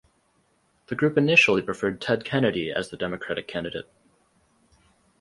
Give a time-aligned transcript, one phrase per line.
[0.87, 3.87] The group initially preferred Ted Kennedy as the Democratic candidate.